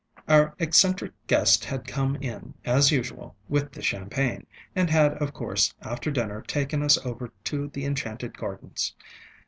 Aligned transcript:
Our 0.27 0.55
eccentric 0.57 1.11
guest 1.27 1.63
had 1.63 1.85
come 1.87 2.15
in, 2.15 2.55
as 2.65 2.91
usual, 2.91 3.35
with 3.47 3.71
the 3.71 3.83
champagne, 3.83 4.47
and 4.75 4.89
had 4.89 5.13
of 5.21 5.31
course, 5.31 5.75
after 5.79 6.09
dinner, 6.09 6.41
taken 6.41 6.81
us 6.81 6.97
over 7.05 7.31
to 7.43 7.67
the 7.67 7.85
enchanted 7.85 8.35
gardens. 8.35 8.95